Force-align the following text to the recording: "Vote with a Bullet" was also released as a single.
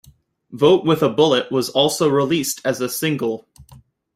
"Vote 0.51 0.83
with 0.83 1.03
a 1.03 1.09
Bullet" 1.09 1.51
was 1.51 1.69
also 1.69 2.09
released 2.09 2.59
as 2.65 2.81
a 2.81 2.89
single. 2.89 3.45